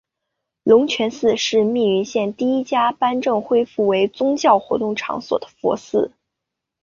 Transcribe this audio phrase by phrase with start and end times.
[0.63, 6.11] 龙泉寺是密云县第一家颁证恢复为宗教活动场所的佛寺。